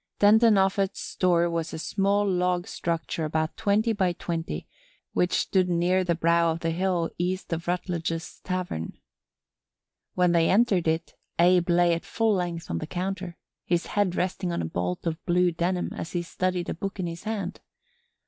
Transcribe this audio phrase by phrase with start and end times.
[0.17, 4.67] Denton Offut's store was a small log structure about twenty by twenty
[5.13, 8.93] which stood near the brow of the hill east of Rutledge's Tavern.
[10.15, 14.51] When they entered it Abe lay at full length on the counter, his head resting
[14.51, 17.61] on a bolt of blue denim as he studied a book in his hand.